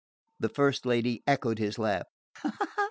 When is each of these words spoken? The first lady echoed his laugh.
The 0.39 0.49
first 0.49 0.87
lady 0.87 1.21
echoed 1.27 1.59
his 1.59 1.77
laugh. 1.77 2.07